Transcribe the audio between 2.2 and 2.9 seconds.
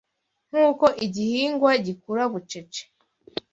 bucece